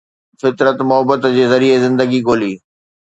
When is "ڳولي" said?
2.27-2.53